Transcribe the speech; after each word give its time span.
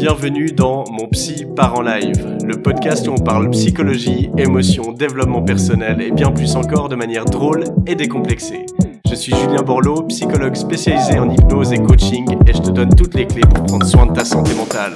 Bienvenue 0.00 0.46
dans 0.46 0.84
Mon 0.90 1.08
Psy 1.08 1.44
part 1.54 1.74
en 1.74 1.82
live, 1.82 2.38
le 2.42 2.62
podcast 2.62 3.06
où 3.06 3.12
on 3.12 3.22
parle 3.22 3.50
psychologie, 3.50 4.30
émotion, 4.38 4.92
développement 4.92 5.42
personnel 5.42 6.00
et 6.00 6.10
bien 6.10 6.30
plus 6.30 6.56
encore 6.56 6.88
de 6.88 6.96
manière 6.96 7.26
drôle 7.26 7.64
et 7.86 7.96
décomplexée. 7.96 8.64
Je 9.06 9.14
suis 9.14 9.34
Julien 9.36 9.60
Borloo, 9.60 10.04
psychologue 10.04 10.54
spécialisé 10.54 11.18
en 11.18 11.28
hypnose 11.28 11.74
et 11.74 11.82
coaching 11.82 12.34
et 12.46 12.54
je 12.54 12.62
te 12.62 12.70
donne 12.70 12.94
toutes 12.94 13.14
les 13.14 13.26
clés 13.26 13.42
pour 13.42 13.62
prendre 13.64 13.84
soin 13.84 14.06
de 14.06 14.14
ta 14.14 14.24
santé 14.24 14.54
mentale. 14.54 14.94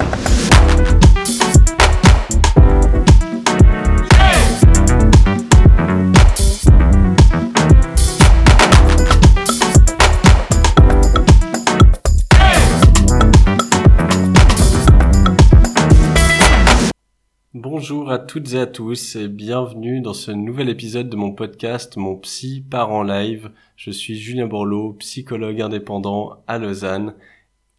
Bonjour 17.55 18.11
à 18.11 18.19
toutes 18.19 18.55
et 18.55 18.59
à 18.59 18.67
tous 18.67 19.15
et 19.15 19.29
bienvenue 19.29 20.01
dans 20.01 20.13
ce 20.13 20.33
nouvel 20.33 20.69
épisode 20.69 21.09
de 21.09 21.15
mon 21.15 21.31
podcast 21.31 21.97
Mon 21.97 22.17
Psy 22.17 22.65
part 22.69 22.91
en 22.91 23.05
live. 23.05 23.53
Je 23.77 23.93
suis 23.93 24.19
Julien 24.19 24.49
Borloo, 24.49 24.95
psychologue 24.95 25.61
indépendant 25.61 26.43
à 26.49 26.59
Lausanne 26.59 27.15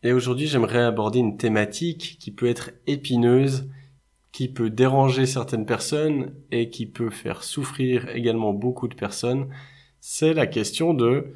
et 0.01 0.13
aujourd'hui 0.13 0.47
j'aimerais 0.47 0.81
aborder 0.81 1.19
une 1.19 1.35
thématique 1.35 2.15
qui 2.21 2.31
peut 2.31 2.45
être 2.45 2.71
épineuse, 2.87 3.69
qui 4.31 4.47
peut 4.47 4.69
déranger 4.69 5.25
certaines 5.25 5.65
personnes 5.65 6.33
et 6.51 6.69
qui 6.69 6.85
peut 6.85 7.09
faire 7.09 7.43
souffrir 7.43 8.07
également 8.15 8.53
beaucoup 8.53 8.87
de 8.87 8.95
personnes. 8.95 9.49
C'est 9.99 10.33
la 10.33 10.47
question 10.47 10.93
de 10.93 11.33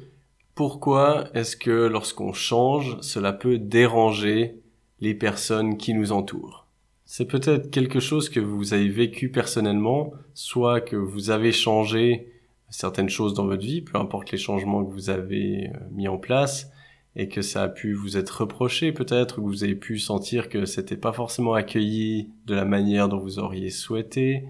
pourquoi 0.54 1.28
est-ce 1.34 1.58
que 1.58 1.88
lorsqu'on 1.88 2.32
change, 2.32 2.96
cela 3.02 3.34
peut 3.34 3.58
déranger 3.58 4.62
les 4.98 5.12
personnes 5.12 5.76
qui 5.76 5.92
nous 5.92 6.10
entourent? 6.10 6.69
C'est 7.12 7.24
peut-être 7.24 7.72
quelque 7.72 7.98
chose 7.98 8.28
que 8.28 8.38
vous 8.38 8.72
avez 8.72 8.88
vécu 8.88 9.32
personnellement, 9.32 10.12
soit 10.32 10.80
que 10.80 10.94
vous 10.94 11.30
avez 11.30 11.50
changé 11.50 12.32
certaines 12.68 13.08
choses 13.08 13.34
dans 13.34 13.46
votre 13.46 13.64
vie, 13.64 13.80
peu 13.82 13.98
importe 13.98 14.30
les 14.30 14.38
changements 14.38 14.84
que 14.84 14.92
vous 14.92 15.10
avez 15.10 15.70
euh, 15.74 15.78
mis 15.90 16.06
en 16.06 16.18
place, 16.18 16.70
et 17.16 17.28
que 17.28 17.42
ça 17.42 17.64
a 17.64 17.68
pu 17.68 17.94
vous 17.94 18.16
être 18.16 18.42
reproché 18.42 18.92
peut-être, 18.92 19.34
que 19.34 19.40
vous 19.40 19.64
avez 19.64 19.74
pu 19.74 19.98
sentir 19.98 20.48
que 20.48 20.66
c'était 20.66 20.96
pas 20.96 21.12
forcément 21.12 21.54
accueilli 21.54 22.30
de 22.46 22.54
la 22.54 22.64
manière 22.64 23.08
dont 23.08 23.18
vous 23.18 23.40
auriez 23.40 23.70
souhaité, 23.70 24.44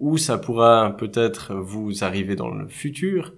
ou 0.00 0.18
ça 0.18 0.38
pourra 0.38 0.96
peut-être 0.98 1.54
vous 1.54 2.02
arriver 2.02 2.34
dans 2.34 2.52
le 2.52 2.66
futur, 2.66 3.32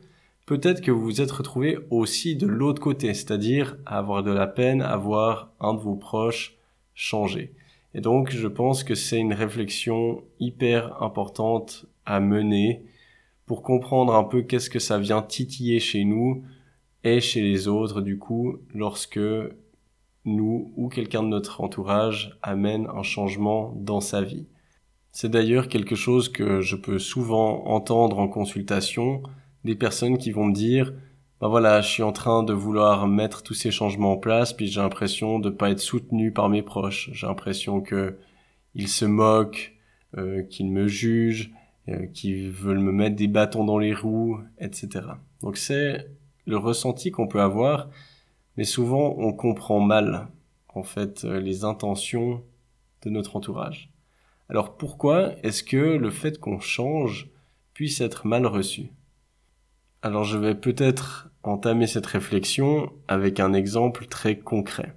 peut-être 0.47 0.81
que 0.81 0.91
vous 0.91 1.03
vous 1.03 1.21
êtes 1.21 1.33
retrouvé 1.33 1.77
aussi 1.91 2.35
de 2.35 2.47
l'autre 2.47 2.81
côté, 2.81 3.13
c'est-à-dire 3.13 3.77
avoir 3.85 4.23
de 4.23 4.33
la 4.33 4.47
peine 4.47 4.81
à 4.81 4.97
voir 4.97 5.53
un 5.61 5.75
de 5.75 5.81
vos 5.81 5.97
proches 5.97 6.57
changer. 6.95 7.53
Et 7.95 8.01
donc, 8.01 8.31
je 8.31 8.49
pense 8.49 8.85
que 8.85 8.95
c'est 8.95 9.19
une 9.19 9.35
réflexion 9.35 10.23
hyper 10.41 11.03
importante 11.03 11.87
à 12.07 12.21
mener 12.21 12.85
pour 13.47 13.63
comprendre 13.63 14.15
un 14.15 14.25
peu 14.25 14.43
qu'est-ce 14.43 14.71
que 14.71 14.79
ça 14.79 14.99
vient 14.99 15.23
titiller 15.23 15.79
chez 15.79 16.05
nous 16.05 16.45
et 17.05 17.21
chez 17.21 17.43
les 17.43 17.69
autres, 17.69 18.01
du 18.01 18.19
coup, 18.19 18.57
lorsque 18.75 19.21
nous 20.25 20.73
ou 20.77 20.89
quelqu'un 20.89 21.23
de 21.23 21.29
notre 21.29 21.61
entourage 21.61 22.39
amène 22.43 22.87
un 22.95 23.03
changement 23.03 23.75
dans 23.77 24.01
sa 24.01 24.23
vie. 24.23 24.47
C'est 25.11 25.31
d'ailleurs 25.31 25.69
quelque 25.69 25.97
chose 25.97 26.29
que 26.29 26.61
je 26.61 26.77
peux 26.77 26.99
souvent 26.99 27.67
entendre 27.67 28.19
en 28.19 28.29
consultation, 28.29 29.23
des 29.65 29.75
personnes 29.75 30.17
qui 30.17 30.31
vont 30.31 30.47
me 30.47 30.55
dire 30.55 30.95
ben 31.43 31.49
voilà, 31.49 31.81
je 31.81 31.89
suis 31.89 32.05
en 32.05 32.13
train 32.13 32.45
de 32.45 32.53
vouloir 32.53 33.09
mettre 33.09 33.43
tous 33.43 33.55
ces 33.55 33.73
changements 33.73 34.13
en 34.13 34.17
place, 34.17 34.53
puis 34.53 34.69
j'ai 34.69 34.81
l'impression 34.81 35.41
de 35.41 35.51
pas 35.51 35.71
être 35.71 35.81
soutenu 35.81 36.31
par 36.31 36.49
mes 36.49 36.63
proches. 36.63 37.11
J'ai 37.15 37.27
l'impression 37.27 37.81
que 37.81 38.17
ils 38.77 38.87
se 38.87 39.05
moquent, 39.05 39.77
euh, 40.17 40.45
qu'ils 40.45 40.71
me 40.71 40.87
jugent, 40.87 41.51
euh, 41.89 42.07
qu'ils 42.07 42.49
veulent 42.49 42.79
me 42.79 42.93
mettre 42.93 43.17
des 43.17 43.27
bâtons 43.27 43.65
dans 43.65 43.79
les 43.79 43.93
roues, 43.93 44.39
etc. 44.61 45.01
Donc 45.41 45.57
c'est 45.57 46.09
le 46.47 46.59
ressenti 46.59 47.11
qu'on 47.11 47.27
peut 47.27 47.41
avoir, 47.41 47.91
mais 48.57 48.63
souvent 48.63 49.17
on 49.19 49.33
comprend 49.33 49.81
mal 49.81 50.29
en 50.69 50.85
fait 50.85 51.25
euh, 51.25 51.41
les 51.41 51.65
intentions 51.65 52.45
de 53.03 53.11
notre 53.11 53.35
entourage. 53.35 53.91
Alors 54.49 54.77
pourquoi 54.77 55.33
est-ce 55.43 55.65
que 55.65 55.97
le 55.97 56.11
fait 56.11 56.39
qu'on 56.39 56.61
change 56.61 57.31
puisse 57.75 58.01
être 58.01 58.29
mal 58.29 58.47
reçu? 58.47 58.93
Alors 60.05 60.25
je 60.25 60.37
vais 60.37 60.57
peut-être 60.57 61.31
entamer 61.45 61.87
cette 61.87 62.07
réflexion 62.07 62.93
avec 63.07 63.39
un 63.39 63.53
exemple 63.53 64.07
très 64.07 64.37
concret. 64.37 64.97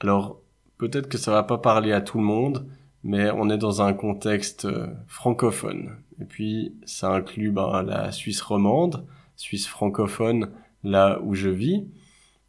Alors, 0.00 0.42
peut-être 0.76 1.08
que 1.08 1.16
ça 1.16 1.32
va 1.32 1.42
pas 1.42 1.56
parler 1.56 1.92
à 1.92 2.02
tout 2.02 2.18
le 2.18 2.24
monde, 2.24 2.66
mais 3.02 3.30
on 3.30 3.48
est 3.48 3.56
dans 3.56 3.80
un 3.80 3.94
contexte 3.94 4.66
euh, 4.66 4.88
francophone. 5.06 5.96
Et 6.20 6.26
puis, 6.26 6.74
ça 6.84 7.10
inclut 7.10 7.50
ben, 7.50 7.82
la 7.82 8.12
Suisse 8.12 8.42
romande, 8.42 9.06
Suisse 9.36 9.66
francophone, 9.66 10.50
là 10.84 11.18
où 11.22 11.34
je 11.34 11.48
vis. 11.48 11.86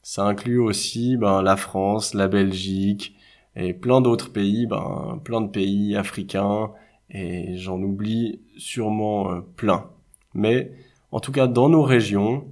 Ça 0.04 0.26
inclut 0.26 0.60
aussi 0.60 1.16
ben, 1.16 1.42
la 1.42 1.56
France, 1.56 2.14
la 2.14 2.28
Belgique 2.28 3.16
et 3.56 3.74
plein 3.74 4.02
d'autres 4.02 4.34
pays, 4.34 4.66
ben, 4.66 5.22
plein 5.24 5.40
de 5.40 5.50
pays 5.50 5.96
africains, 5.96 6.72
et 7.10 7.56
j'en 7.56 7.81
oublie 7.81 8.42
sûrement 8.58 9.31
euh, 9.31 9.42
plein. 9.56 9.90
Mais 10.34 10.72
en 11.12 11.20
tout 11.20 11.32
cas, 11.32 11.48
dans 11.48 11.70
nos 11.70 11.84
régions, 11.84 12.46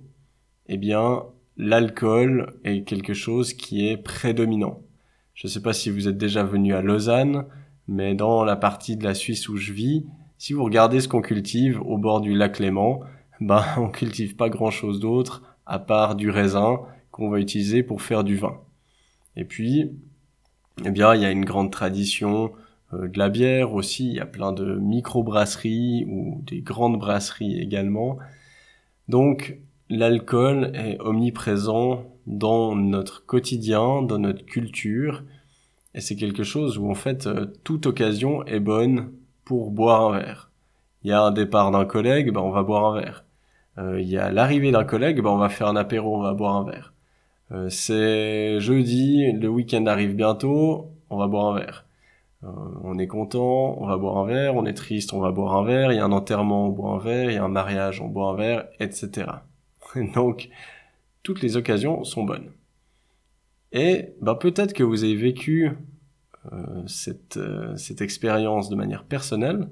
eh 0.67 0.77
bien, 0.77 1.23
l'alcool 1.57 2.53
est 2.63 2.83
quelque 2.83 3.13
chose 3.13 3.53
qui 3.53 3.87
est 3.87 3.97
prédominant. 3.97 4.81
Je 5.33 5.47
ne 5.47 5.51
sais 5.51 5.61
pas 5.61 5.73
si 5.73 5.89
vous 5.89 6.07
êtes 6.07 6.17
déjà 6.17 6.43
venu 6.43 6.73
à 6.73 6.81
Lausanne, 6.81 7.45
mais 7.87 8.15
dans 8.15 8.43
la 8.43 8.55
partie 8.55 8.97
de 8.97 9.03
la 9.03 9.13
Suisse 9.13 9.49
où 9.49 9.57
je 9.57 9.73
vis, 9.73 10.05
si 10.37 10.53
vous 10.53 10.63
regardez 10.63 11.01
ce 11.01 11.07
qu'on 11.07 11.21
cultive 11.21 11.81
au 11.81 11.97
bord 11.97 12.21
du 12.21 12.33
lac 12.33 12.59
Léman, 12.59 13.01
ben, 13.41 13.63
on 13.77 13.89
cultive 13.89 14.35
pas 14.35 14.49
grand 14.49 14.71
chose 14.71 14.99
d'autre 14.99 15.43
à 15.65 15.79
part 15.79 16.15
du 16.15 16.29
raisin 16.29 16.81
qu'on 17.11 17.29
va 17.29 17.39
utiliser 17.39 17.83
pour 17.83 18.01
faire 18.01 18.23
du 18.23 18.35
vin. 18.35 18.59
Et 19.35 19.45
puis, 19.45 19.91
eh 20.85 20.91
bien, 20.91 21.15
il 21.15 21.21
y 21.21 21.25
a 21.25 21.31
une 21.31 21.45
grande 21.45 21.71
tradition 21.71 22.51
euh, 22.93 23.07
de 23.07 23.17
la 23.17 23.29
bière 23.29 23.73
aussi. 23.73 24.07
Il 24.07 24.15
y 24.15 24.19
a 24.19 24.25
plein 24.25 24.51
de 24.51 24.75
micro-brasseries 24.75 26.05
ou 26.09 26.41
des 26.45 26.61
grandes 26.61 26.99
brasseries 26.99 27.59
également. 27.59 28.17
Donc, 29.09 29.57
l'alcool 29.89 30.71
est 30.75 30.99
omniprésent 30.99 32.05
dans 32.27 32.75
notre 32.75 33.25
quotidien, 33.25 34.03
dans 34.03 34.19
notre 34.19 34.45
culture, 34.45 35.23
et 35.95 35.99
c'est 35.99 36.15
quelque 36.15 36.43
chose 36.43 36.77
où 36.77 36.91
en 36.91 36.93
fait 36.93 37.25
euh, 37.25 37.47
toute 37.63 37.87
occasion 37.87 38.45
est 38.45 38.59
bonne 38.59 39.11
pour 39.45 39.71
boire 39.71 40.13
un 40.13 40.19
verre. 40.19 40.51
Il 41.03 41.09
y 41.09 41.13
a 41.13 41.23
un 41.23 41.31
départ 41.31 41.71
d'un 41.71 41.85
collègue, 41.85 42.31
ben 42.31 42.41
on 42.41 42.51
va 42.51 42.61
boire 42.61 42.93
un 42.93 43.01
verre. 43.01 43.25
Euh, 43.79 43.99
il 43.99 44.07
y 44.07 44.19
a 44.19 44.31
l'arrivée 44.31 44.71
d'un 44.71 44.83
collègue, 44.83 45.23
ben 45.23 45.31
on 45.31 45.37
va 45.37 45.49
faire 45.49 45.69
un 45.69 45.75
apéro, 45.75 46.15
on 46.15 46.21
va 46.21 46.35
boire 46.35 46.57
un 46.57 46.65
verre. 46.65 46.93
Euh, 47.51 47.67
c'est 47.69 48.59
jeudi, 48.59 49.31
le 49.31 49.47
week-end 49.49 49.87
arrive 49.87 50.13
bientôt, 50.13 50.91
on 51.09 51.17
va 51.17 51.25
boire 51.27 51.55
un 51.55 51.59
verre. 51.59 51.85
On 52.41 52.97
est 52.97 53.07
content, 53.07 53.77
on 53.81 53.87
va 53.87 53.97
boire 53.97 54.17
un 54.17 54.25
verre, 54.25 54.55
on 54.55 54.65
est 54.65 54.73
triste, 54.73 55.13
on 55.13 55.19
va 55.19 55.31
boire 55.31 55.57
un 55.57 55.65
verre, 55.65 55.91
il 55.91 55.97
y 55.97 55.99
a 55.99 56.05
un 56.05 56.11
enterrement, 56.11 56.67
on 56.67 56.69
boit 56.69 56.91
un 56.91 56.99
verre, 56.99 57.31
il 57.31 57.33
y 57.35 57.37
a 57.37 57.43
un 57.43 57.49
mariage, 57.49 58.01
on 58.01 58.07
boit 58.07 58.29
un 58.29 58.35
verre, 58.35 58.67
etc. 58.79 59.27
Donc, 60.15 60.49
toutes 61.23 61.41
les 61.41 61.57
occasions 61.57 62.03
sont 62.03 62.23
bonnes. 62.23 62.51
Et 63.71 64.15
ben, 64.21 64.35
peut-être 64.35 64.73
que 64.73 64.83
vous 64.83 65.03
avez 65.03 65.15
vécu 65.15 65.71
euh, 66.51 66.83
cette, 66.87 67.37
euh, 67.37 67.75
cette 67.75 68.01
expérience 68.01 68.69
de 68.69 68.75
manière 68.75 69.03
personnelle. 69.03 69.69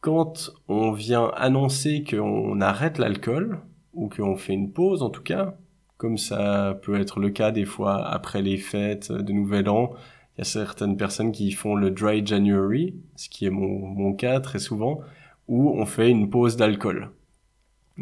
Quand 0.00 0.50
on 0.68 0.92
vient 0.92 1.32
annoncer 1.34 2.04
qu'on 2.04 2.60
arrête 2.60 2.98
l'alcool, 2.98 3.58
ou 3.98 4.08
qu'on 4.08 4.36
fait 4.36 4.52
une 4.52 4.72
pause 4.72 5.02
en 5.02 5.10
tout 5.10 5.22
cas, 5.22 5.56
comme 5.96 6.18
ça 6.18 6.78
peut 6.82 7.00
être 7.00 7.18
le 7.18 7.30
cas 7.30 7.50
des 7.50 7.64
fois 7.64 8.06
après 8.06 8.42
les 8.42 8.58
fêtes 8.58 9.10
de 9.10 9.32
Nouvel 9.32 9.68
An, 9.68 9.90
il 10.38 10.42
y 10.42 10.42
a 10.42 10.44
certaines 10.44 10.96
personnes 10.96 11.32
qui 11.32 11.50
font 11.50 11.74
le 11.74 11.90
Dry 11.90 12.24
January, 12.24 12.94
ce 13.16 13.28
qui 13.28 13.44
est 13.44 13.50
mon, 13.50 14.12
cas 14.12 14.38
très 14.38 14.60
souvent, 14.60 15.00
où 15.48 15.70
on 15.70 15.84
fait 15.84 16.10
une 16.10 16.30
pause 16.30 16.56
d'alcool. 16.56 17.10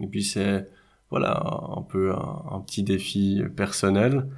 Et 0.03 0.07
puis 0.07 0.23
c'est 0.23 0.69
voilà, 1.09 1.43
un 1.75 1.81
peu 1.81 2.13
un, 2.13 2.61
petit 2.61 2.83
défi 2.83 3.43
personnel. 3.57 4.29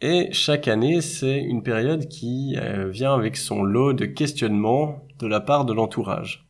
Et 0.00 0.32
chaque 0.32 0.66
année, 0.66 1.00
c'est 1.00 1.38
une 1.38 1.62
période 1.62 2.08
qui 2.08 2.56
euh, 2.56 2.88
vient 2.88 3.14
avec 3.14 3.36
son 3.36 3.62
lot 3.62 3.92
de 3.92 4.06
questionnements 4.06 5.04
de 5.20 5.28
la 5.28 5.38
part 5.38 5.64
de 5.66 5.72
l'entourage. 5.72 6.48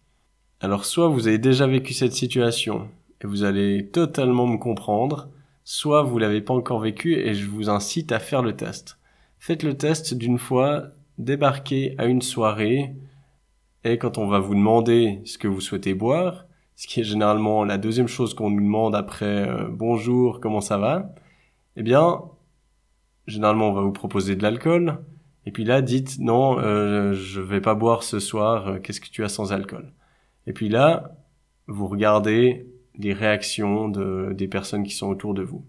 Alors 0.61 0.87
soit 0.87 1.09
vous 1.09 1.29
avez 1.29 1.39
déjà 1.39 1.67
vécu 1.67 1.93
cette 1.93 2.15
situation 2.15 2.89
et 3.21 3.27
vous 3.27 3.45
allez 3.45 3.91
totalement 3.91 4.47
me 4.47 4.57
comprendre, 4.57 5.29
soit 5.65 6.03
vous 6.03 6.19
l'avez 6.19 6.41
pas 6.41 6.55
encore 6.55 6.81
vécu 6.81 7.13
et 7.17 7.35
je 7.35 7.47
vous 7.47 7.69
incite 7.69 8.11
à 8.11 8.21
faire 8.21 8.41
le 8.41 8.57
test. 8.57 9.00
Faites 9.41 9.63
le 9.63 9.75
test 9.77 10.15
d'une 10.15 10.39
fois, 10.39 10.89
débarquez 11.19 11.95
à 11.99 12.05
une 12.05 12.23
soirée 12.23 12.95
et 13.85 13.97
quand 13.99 14.19
on 14.19 14.27
va 14.29 14.39
vous 14.39 14.55
demander 14.55 15.23
ce 15.25 15.39
que 15.39 15.49
vous 15.49 15.63
souhaitez 15.63 15.95
boire, 15.95 16.47
ce 16.77 16.87
qui 16.87 17.01
est 17.01 17.05
généralement 17.05 17.65
la 17.65 17.79
deuxième 17.79 18.07
chose 18.07 18.35
qu'on 18.35 18.51
nous 18.51 18.61
demande 18.61 18.95
après 18.95 19.49
euh, 19.49 19.67
bonjour, 19.71 20.41
comment 20.41 20.61
ça 20.61 20.77
va? 20.79 21.15
Eh 21.77 21.83
bien, 21.83 22.23
généralement 23.27 23.71
on 23.71 23.73
va 23.73 23.81
vous 23.83 23.93
proposer 23.93 24.37
de 24.37 24.43
l'alcool, 24.43 24.99
Et 25.47 25.53
puis 25.53 25.65
là, 25.65 25.81
dites 25.83 26.19
non, 26.19 26.59
euh, 26.59 27.15
je 27.15 27.41
vais 27.41 27.63
pas 27.63 27.75
boire 27.75 28.03
ce 28.03 28.21
soir. 28.21 28.69
euh, 28.69 28.79
Qu'est-ce 28.79 29.01
que 29.01 29.09
tu 29.09 29.25
as 29.25 29.29
sans 29.31 29.53
alcool? 29.53 29.93
Et 30.47 30.53
puis 30.53 30.69
là, 30.69 31.17
vous 31.67 31.89
regardez 31.89 32.67
les 32.99 33.15
réactions 33.15 33.89
de, 33.89 34.33
des 34.35 34.49
personnes 34.49 34.85
qui 34.85 34.95
sont 34.95 35.09
autour 35.09 35.35
de 35.35 35.43
vous. 35.43 35.65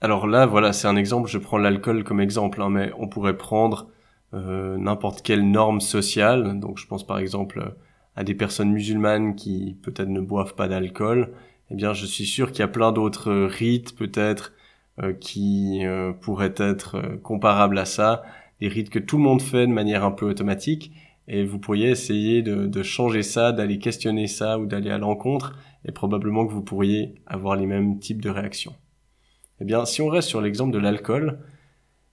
Alors 0.00 0.26
là, 0.26 0.46
voilà, 0.46 0.72
c'est 0.72 0.88
un 0.88 0.96
exemple. 0.96 1.28
Je 1.28 1.38
prends 1.38 1.58
l'alcool 1.58 2.04
comme 2.04 2.20
exemple, 2.20 2.60
hein, 2.62 2.70
mais 2.70 2.92
on 2.98 3.08
pourrait 3.08 3.36
prendre 3.36 3.88
euh, 4.34 4.76
n'importe 4.76 5.22
quelle 5.22 5.50
norme 5.50 5.80
sociale. 5.80 6.58
Donc, 6.60 6.78
je 6.78 6.86
pense 6.86 7.06
par 7.06 7.18
exemple 7.18 7.74
à 8.14 8.24
des 8.24 8.34
personnes 8.34 8.70
musulmanes 8.72 9.36
qui 9.36 9.76
peut-être 9.82 10.08
ne 10.08 10.20
boivent 10.20 10.54
pas 10.54 10.68
d'alcool. 10.68 11.32
Eh 11.70 11.74
bien, 11.74 11.92
je 11.92 12.06
suis 12.06 12.26
sûr 12.26 12.50
qu'il 12.52 12.60
y 12.60 12.62
a 12.62 12.68
plein 12.68 12.92
d'autres 12.92 13.30
euh, 13.30 13.46
rites 13.46 13.96
peut-être 13.96 14.52
euh, 15.02 15.12
qui 15.12 15.84
euh, 15.84 16.12
pourraient 16.12 16.54
être 16.56 16.96
euh, 16.96 17.16
comparables 17.22 17.78
à 17.78 17.84
ça, 17.84 18.22
des 18.60 18.68
rites 18.68 18.88
que 18.88 18.98
tout 18.98 19.18
le 19.18 19.22
monde 19.24 19.42
fait 19.42 19.66
de 19.66 19.72
manière 19.72 20.04
un 20.04 20.10
peu 20.10 20.26
automatique, 20.26 20.92
et 21.28 21.44
vous 21.44 21.58
pourriez 21.58 21.90
essayer 21.90 22.40
de, 22.42 22.66
de 22.66 22.82
changer 22.82 23.22
ça, 23.22 23.52
d'aller 23.52 23.78
questionner 23.78 24.26
ça 24.26 24.58
ou 24.58 24.64
d'aller 24.64 24.90
à 24.90 24.98
l'encontre, 24.98 25.58
et 25.84 25.92
probablement 25.92 26.46
que 26.46 26.52
vous 26.52 26.62
pourriez 26.62 27.16
avoir 27.26 27.56
les 27.56 27.66
mêmes 27.66 27.98
types 27.98 28.22
de 28.22 28.30
réactions. 28.30 28.74
Eh 29.60 29.64
bien, 29.64 29.84
si 29.84 30.02
on 30.02 30.08
reste 30.08 30.28
sur 30.28 30.40
l'exemple 30.40 30.72
de 30.72 30.78
l'alcool, 30.78 31.38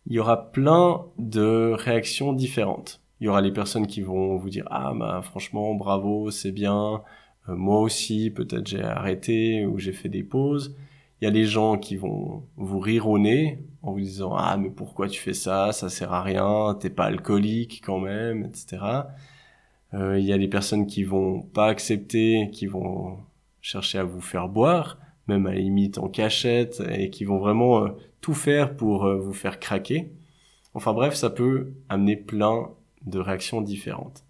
il 0.05 0.13
y 0.13 0.19
aura 0.19 0.51
plein 0.51 1.05
de 1.17 1.73
réactions 1.77 2.33
différentes. 2.33 3.01
Il 3.19 3.25
y 3.25 3.27
aura 3.29 3.41
les 3.41 3.51
personnes 3.53 3.87
qui 3.87 4.01
vont 4.01 4.37
vous 4.37 4.49
dire 4.49 4.65
ah 4.69 4.93
bah 4.95 5.21
franchement 5.23 5.73
bravo 5.75 6.29
c'est 6.31 6.51
bien. 6.51 7.01
Euh, 7.49 7.55
moi 7.55 7.79
aussi 7.79 8.29
peut-être 8.31 8.67
j'ai 8.67 8.81
arrêté 8.83 9.65
ou 9.65 9.79
j'ai 9.79 9.93
fait 9.93 10.09
des 10.09 10.23
pauses. 10.23 10.75
Il 11.21 11.25
y 11.25 11.27
a 11.27 11.31
les 11.31 11.45
gens 11.45 11.77
qui 11.77 11.95
vont 11.95 12.43
vous 12.57 12.79
rire 12.79 13.07
au 13.07 13.17
nez 13.17 13.59
en 13.81 13.93
vous 13.93 13.99
disant 14.01 14.35
ah 14.35 14.57
mais 14.57 14.69
pourquoi 14.69 15.07
tu 15.07 15.19
fais 15.21 15.33
ça? 15.33 15.71
Ça 15.71 15.89
sert 15.89 16.11
à 16.13 16.21
rien 16.21 16.75
t'es 16.79 16.89
pas 16.89 17.05
alcoolique 17.05 17.81
quand 17.85 17.99
même 17.99 18.43
etc 18.45 18.77
Euh, 19.93 20.19
il 20.19 20.25
y 20.25 20.33
a 20.33 20.37
les 20.37 20.47
personnes 20.47 20.87
qui 20.87 21.03
vont 21.03 21.41
pas 21.41 21.67
accepter 21.67 22.49
qui 22.51 22.65
vont 22.67 23.17
chercher 23.61 23.99
à 23.99 24.03
vous 24.03 24.21
faire 24.21 24.49
boire 24.49 24.97
même 25.27 25.45
à 25.47 25.53
la 25.53 25.59
limite 25.59 25.97
en 25.97 26.09
cachette 26.09 26.81
et 26.91 27.09
qui 27.09 27.25
vont 27.25 27.39
vraiment 27.39 27.85
euh, 27.85 27.89
tout 28.21 28.33
faire 28.33 28.75
pour 28.75 29.05
euh, 29.05 29.17
vous 29.17 29.33
faire 29.33 29.59
craquer. 29.59 30.11
Enfin 30.73 30.93
bref 30.93 31.15
ça 31.15 31.29
peut 31.29 31.73
amener 31.89 32.15
plein 32.15 32.69
de 33.05 33.19
réactions 33.19 33.61
différentes. 33.61 34.25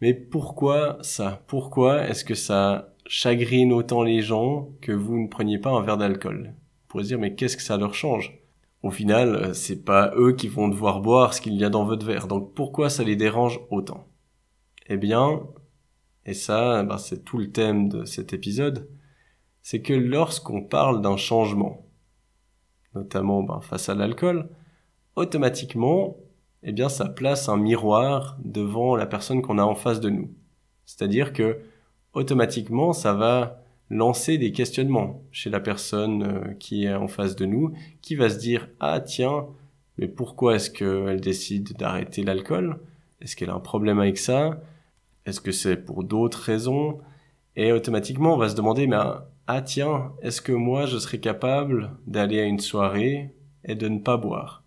Mais 0.00 0.14
pourquoi 0.14 0.98
ça? 1.00 1.42
Pourquoi 1.46 2.06
est-ce 2.08 2.24
que 2.24 2.34
ça 2.34 2.94
chagrine 3.06 3.72
autant 3.72 4.02
les 4.02 4.20
gens 4.20 4.68
que 4.80 4.92
vous 4.92 5.18
ne 5.18 5.28
preniez 5.28 5.58
pas 5.58 5.70
un 5.70 5.82
verre 5.82 5.96
d'alcool? 5.96 6.54
Pourrez 6.88 7.04
se 7.04 7.08
dire 7.08 7.18
mais 7.18 7.34
qu'est-ce 7.34 7.56
que 7.56 7.62
ça 7.62 7.76
leur 7.76 7.94
change? 7.94 8.38
Au 8.82 8.90
final, 8.90 9.34
euh, 9.34 9.54
c'est 9.54 9.84
pas 9.84 10.12
eux 10.16 10.32
qui 10.32 10.48
vont 10.48 10.68
devoir 10.68 11.00
boire 11.00 11.34
ce 11.34 11.40
qu'il 11.40 11.54
y 11.54 11.64
a 11.64 11.70
dans 11.70 11.84
votre 11.84 12.06
verre. 12.06 12.28
Donc 12.28 12.54
pourquoi 12.54 12.90
ça 12.90 13.02
les 13.04 13.16
dérange 13.16 13.60
autant? 13.70 14.06
Eh 14.88 14.96
bien, 14.96 15.40
et 16.26 16.34
ça, 16.34 16.82
ben, 16.82 16.98
c'est 16.98 17.24
tout 17.24 17.38
le 17.38 17.50
thème 17.50 17.88
de 17.88 18.04
cet 18.04 18.32
épisode, 18.32 18.88
c'est 19.68 19.82
que 19.82 19.92
lorsqu'on 19.92 20.62
parle 20.62 21.02
d'un 21.02 21.16
changement, 21.16 21.88
notamment 22.94 23.42
ben, 23.42 23.60
face 23.60 23.88
à 23.88 23.96
l'alcool, 23.96 24.48
automatiquement, 25.16 26.18
eh 26.62 26.70
bien, 26.70 26.88
ça 26.88 27.08
place 27.08 27.48
un 27.48 27.56
miroir 27.56 28.38
devant 28.44 28.94
la 28.94 29.06
personne 29.06 29.42
qu'on 29.42 29.58
a 29.58 29.64
en 29.64 29.74
face 29.74 29.98
de 29.98 30.08
nous. 30.08 30.30
C'est-à-dire 30.84 31.32
que, 31.32 31.58
automatiquement, 32.12 32.92
ça 32.92 33.12
va 33.12 33.60
lancer 33.90 34.38
des 34.38 34.52
questionnements 34.52 35.24
chez 35.32 35.50
la 35.50 35.58
personne 35.58 36.22
euh, 36.22 36.54
qui 36.60 36.84
est 36.84 36.94
en 36.94 37.08
face 37.08 37.34
de 37.34 37.44
nous, 37.44 37.72
qui 38.02 38.14
va 38.14 38.28
se 38.28 38.38
dire, 38.38 38.68
ah, 38.78 39.00
tiens, 39.00 39.46
mais 39.98 40.06
pourquoi 40.06 40.54
est-ce 40.54 40.70
qu'elle 40.70 41.20
décide 41.20 41.76
d'arrêter 41.76 42.22
l'alcool? 42.22 42.78
Est-ce 43.20 43.34
qu'elle 43.34 43.50
a 43.50 43.54
un 43.54 43.58
problème 43.58 43.98
avec 43.98 44.16
ça? 44.16 44.60
Est-ce 45.24 45.40
que 45.40 45.50
c'est 45.50 45.76
pour 45.76 46.04
d'autres 46.04 46.38
raisons? 46.38 47.00
Et 47.56 47.72
automatiquement, 47.72 48.34
on 48.34 48.38
va 48.38 48.48
se 48.48 48.54
demander, 48.54 48.86
mais, 48.86 48.98
ah, 49.46 49.62
tiens, 49.62 50.12
est-ce 50.22 50.40
que 50.40 50.52
moi, 50.52 50.86
je 50.86 50.98
serais 50.98 51.20
capable 51.20 51.92
d'aller 52.06 52.40
à 52.40 52.44
une 52.44 52.58
soirée 52.60 53.34
et 53.64 53.74
de 53.74 53.88
ne 53.88 53.98
pas 53.98 54.16
boire? 54.16 54.64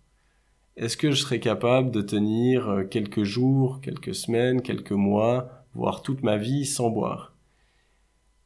Est-ce 0.76 0.96
que 0.96 1.10
je 1.10 1.16
serais 1.16 1.40
capable 1.40 1.90
de 1.90 2.00
tenir 2.00 2.68
euh, 2.70 2.84
quelques 2.84 3.24
jours, 3.24 3.80
quelques 3.82 4.14
semaines, 4.14 4.62
quelques 4.62 4.92
mois, 4.92 5.64
voire 5.74 6.02
toute 6.02 6.22
ma 6.22 6.38
vie 6.38 6.64
sans 6.64 6.88
boire? 6.90 7.34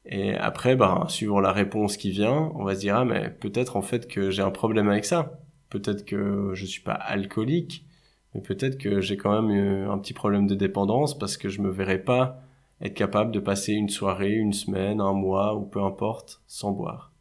Et 0.06 0.34
après, 0.34 0.76
ben, 0.76 1.06
suivant 1.08 1.40
la 1.40 1.52
réponse 1.52 1.96
qui 1.96 2.10
vient, 2.10 2.52
on 2.56 2.64
va 2.64 2.74
se 2.74 2.80
dire, 2.80 2.96
ah, 2.96 3.04
mais 3.04 3.30
peut-être 3.30 3.76
en 3.76 3.82
fait 3.82 4.08
que 4.08 4.30
j'ai 4.30 4.42
un 4.42 4.50
problème 4.50 4.88
avec 4.88 5.04
ça. 5.04 5.38
Peut-être 5.70 6.04
que 6.04 6.50
je 6.54 6.66
suis 6.66 6.82
pas 6.82 6.92
alcoolique, 6.92 7.86
mais 8.34 8.40
peut-être 8.40 8.78
que 8.78 9.00
j'ai 9.00 9.16
quand 9.16 9.42
même 9.42 9.56
euh, 9.56 9.90
un 9.90 9.98
petit 9.98 10.12
problème 10.12 10.46
de 10.46 10.54
dépendance 10.54 11.18
parce 11.18 11.36
que 11.36 11.48
je 11.48 11.62
me 11.62 11.70
verrais 11.70 11.98
pas 11.98 12.42
être 12.80 12.94
capable 12.94 13.32
de 13.32 13.40
passer 13.40 13.72
une 13.72 13.88
soirée, 13.88 14.34
une 14.34 14.52
semaine, 14.52 15.00
un 15.00 15.12
mois, 15.12 15.54
ou 15.54 15.64
peu 15.64 15.82
importe, 15.82 16.42
sans 16.46 16.72
boire. 16.72 17.12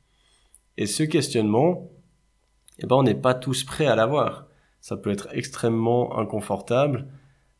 Et 0.78 0.86
ce 0.86 1.04
questionnement, 1.04 1.90
eh 2.80 2.88
ben, 2.88 2.96
on 2.98 3.04
n'est 3.04 3.14
pas 3.14 3.34
tous 3.34 3.64
prêts 3.64 3.86
à 3.86 3.96
l'avoir 3.96 4.48
ça 4.84 4.98
peut 4.98 5.12
être 5.12 5.30
extrêmement 5.32 6.20
inconfortable 6.20 7.08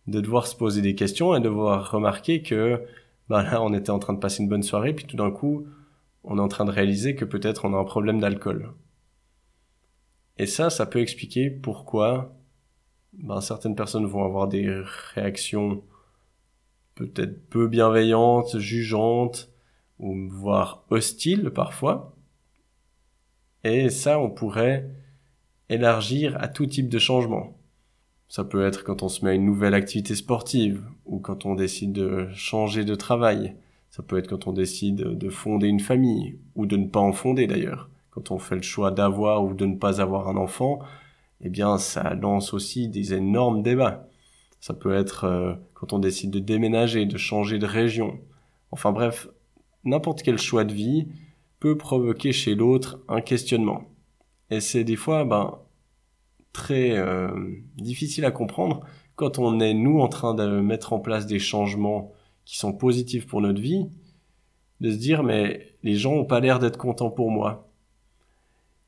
de 0.08 0.20
devoir 0.20 0.46
se 0.46 0.58
poser 0.58 0.82
des 0.82 0.94
questions 0.94 1.34
et 1.34 1.40
de 1.40 1.46
devoir 1.46 1.90
remarquer 1.90 2.42
que 2.42 2.84
ben 3.30 3.44
là 3.44 3.62
on 3.64 3.74
était 3.74 3.92
en 3.92 4.00
train 4.00 4.12
de 4.12 4.20
passer 4.20 4.44
une 4.44 4.50
bonne 4.50 4.62
soirée 4.62 4.94
puis 4.94 5.06
tout 5.06 5.16
d'un 5.16 5.32
coup 5.32 5.66
on 6.26 6.38
est 6.38 6.42
en 6.42 6.50
train 6.50 6.66
de 6.66 6.72
réaliser 6.72 7.16
que 7.16 7.24
peut-être 7.24 7.64
on 7.64 7.74
a 7.74 7.78
un 7.78 7.86
problème 7.86 8.20
d'alcool. 8.20 8.74
Et 10.38 10.48
ça, 10.48 10.70
ça 10.70 10.86
peut 10.86 11.00
expliquer 11.00 11.50
pourquoi 11.50 12.36
ben, 13.14 13.40
certaines 13.40 13.76
personnes 13.76 14.06
vont 14.06 14.26
avoir 14.26 14.50
des 14.50 14.70
réactions 15.14 15.82
peut-être 16.96 17.50
peu 17.50 17.68
bienveillantes, 17.68 18.58
jugeantes, 18.60 19.50
ou 20.00 20.28
voire 20.30 20.86
hostiles 20.90 21.52
parfois. 21.52 22.16
Et 23.64 23.90
ça, 23.90 24.20
on 24.20 24.30
pourrait 24.30 24.90
élargir 25.70 26.36
à 26.42 26.48
tout 26.48 26.66
type 26.66 26.90
de 26.90 27.00
changement. 27.00 27.58
Ça 28.28 28.44
peut 28.44 28.66
être 28.66 28.84
quand 28.84 29.04
on 29.04 29.10
se 29.10 29.24
met 29.24 29.32
à 29.32 29.36
une 29.36 29.46
nouvelle 29.46 29.74
activité 29.74 30.16
sportive 30.16 30.84
ou 31.06 31.20
quand 31.20 31.46
on 31.46 31.56
décide 31.56 31.94
de 31.94 32.28
changer 32.34 32.84
de 32.84 32.96
travail. 32.96 33.56
Ça 33.90 34.04
peut 34.04 34.18
être 34.18 34.28
quand 34.28 34.48
on 34.48 34.54
décide 34.54 34.96
de 34.96 35.30
fonder 35.30 35.68
une 35.68 35.80
famille 35.80 36.40
ou 36.56 36.66
de 36.66 36.76
ne 36.76 36.88
pas 36.88 37.00
en 37.00 37.14
fonder 37.14 37.48
d'ailleurs. 37.48 37.90
Quand 38.10 38.32
on 38.32 38.40
fait 38.40 38.56
le 38.56 38.62
choix 38.62 38.92
d'avoir 38.92 39.44
ou 39.46 39.54
de 39.54 39.66
ne 39.66 39.76
pas 39.76 40.02
avoir 40.02 40.28
un 40.28 40.36
enfant, 40.36 40.80
eh 41.42 41.50
bien 41.50 41.78
ça 41.78 42.14
lance 42.16 42.54
aussi 42.54 42.90
des 42.90 43.14
énormes 43.14 43.62
débats. 43.62 44.08
Ça 44.64 44.74
peut 44.74 44.94
être 44.94 45.26
euh, 45.26 45.56
quand 45.74 45.92
on 45.92 46.00
décide 46.00 46.32
de 46.32 46.40
déménager, 46.40 47.06
de 47.06 47.18
changer 47.18 47.60
de 47.60 47.66
région. 47.66 48.18
Enfin 48.72 48.94
bref, 48.94 49.28
n'importe 49.84 50.22
quel 50.22 50.38
choix 50.38 50.64
de 50.64 50.72
vie 50.72 51.10
peut 51.60 51.78
provoquer 51.78 52.32
chez 52.32 52.56
l'autre 52.56 53.02
un 53.10 53.20
questionnement. 53.20 53.84
Et 54.52 54.62
c'est 54.62 54.86
des 54.86 54.96
fois 54.96 55.26
ben, 55.26 55.60
très 56.54 56.92
euh, 56.92 57.28
difficile 57.76 58.24
à 58.24 58.32
comprendre 58.32 58.86
quand 59.18 59.38
on 59.38 59.60
est, 59.60 59.74
nous, 59.74 60.00
en 60.00 60.08
train 60.08 60.34
de 60.34 60.62
mettre 60.62 60.94
en 60.94 61.00
place 61.00 61.26
des 61.26 61.40
changements 61.40 62.14
qui 62.46 62.58
sont 62.58 62.72
positifs 62.72 63.28
pour 63.28 63.42
notre 63.42 63.60
vie, 63.60 63.90
de 64.80 64.92
se 64.92 64.96
dire, 64.96 65.24
mais 65.24 65.76
les 65.84 65.96
gens 65.96 66.14
ont 66.14 66.26
pas 66.26 66.40
l'air 66.40 66.60
d'être 66.60 66.78
contents 66.78 67.12
pour 67.12 67.32
moi. 67.32 67.70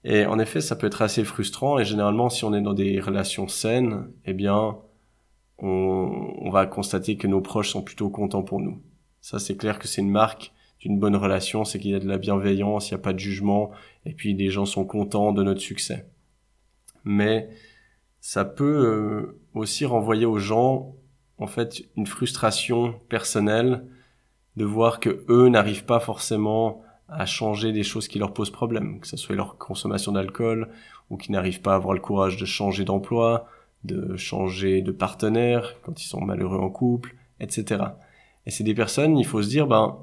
Et 0.05 0.25
en 0.25 0.39
effet, 0.39 0.61
ça 0.61 0.77
peut 0.77 0.87
être 0.87 1.01
assez 1.01 1.25
frustrant, 1.25 1.79
et 1.79 1.83
généralement, 1.83 2.29
si 2.29 2.45
on 2.45 2.53
est 2.53 2.61
dans 2.61 2.73
des 2.73 3.01
relations 3.01 3.49
saines, 3.49 4.07
eh 4.23 4.31
bien, 4.31 4.77
on, 5.57 6.33
on 6.37 6.49
va 6.49 6.65
constater 6.65 7.17
que 7.17 7.27
nos 7.27 7.41
proches 7.41 7.69
sont 7.69 7.81
plutôt 7.81 8.09
contents 8.09 8.43
pour 8.43 8.59
nous. 8.59 8.81
Ça, 9.21 9.39
c'est 9.39 9.57
clair 9.57 9.79
que 9.79 9.87
c'est 9.87 10.01
une 10.01 10.11
marque 10.11 10.53
d'une 10.79 10.99
bonne 10.99 11.15
relation, 11.15 11.65
c'est 11.65 11.79
qu'il 11.79 11.91
y 11.91 11.95
a 11.95 11.99
de 11.99 12.07
la 12.07 12.17
bienveillance, 12.17 12.89
il 12.89 12.93
n'y 12.93 12.99
a 12.99 13.03
pas 13.03 13.13
de 13.13 13.19
jugement, 13.19 13.71
et 14.05 14.13
puis 14.13 14.35
les 14.35 14.49
gens 14.49 14.65
sont 14.65 14.85
contents 14.85 15.31
de 15.31 15.41
notre 15.41 15.61
succès. 15.61 16.07
Mais 17.03 17.49
ça 18.19 18.45
peut 18.45 18.85
euh, 18.85 19.41
aussi 19.53 19.85
renvoyer 19.85 20.25
aux 20.25 20.37
gens, 20.37 20.95
en 21.37 21.47
fait, 21.47 21.83
une 21.95 22.07
frustration 22.07 22.99
personnelle 23.09 23.85
de 24.57 24.65
voir 24.65 24.99
que 24.99 25.25
eux 25.29 25.49
n'arrivent 25.49 25.85
pas 25.85 25.99
forcément 25.99 26.83
à 27.07 27.25
changer 27.25 27.71
des 27.71 27.83
choses 27.83 28.07
qui 28.07 28.19
leur 28.19 28.33
posent 28.33 28.51
problème, 28.51 28.99
que 28.99 29.07
ce 29.07 29.17
soit 29.17 29.35
leur 29.35 29.57
consommation 29.57 30.11
d'alcool, 30.11 30.69
ou 31.09 31.17
qui 31.17 31.31
n'arrivent 31.31 31.61
pas 31.61 31.73
à 31.73 31.75
avoir 31.75 31.93
le 31.93 31.99
courage 31.99 32.37
de 32.37 32.45
changer 32.45 32.83
d'emploi, 32.83 33.47
de 33.85 34.15
changer 34.17 34.81
de 34.81 34.91
partenaire 34.91 35.75
quand 35.83 36.01
ils 36.01 36.07
sont 36.07 36.21
malheureux 36.21 36.59
en 36.59 36.69
couple, 36.69 37.15
etc. 37.39 37.83
Et 38.45 38.51
c'est 38.51 38.63
des 38.63 38.73
personnes, 38.73 39.17
il 39.17 39.25
faut 39.25 39.41
se 39.41 39.49
dire, 39.49 39.67
ben, 39.67 39.97